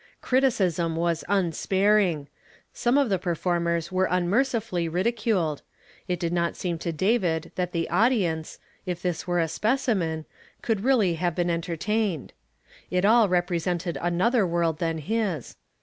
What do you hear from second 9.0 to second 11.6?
this wciv a specimen, could really have been